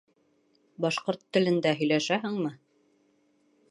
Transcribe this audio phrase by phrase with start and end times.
[0.85, 2.55] Башҡорт телендә һөйләшәһеңме?